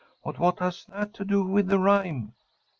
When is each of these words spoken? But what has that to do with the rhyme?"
But 0.23 0.39
what 0.39 0.57
has 0.57 0.83
that 0.85 1.13
to 1.13 1.23
do 1.25 1.43
with 1.43 1.67
the 1.67 1.77
rhyme?" 1.77 2.33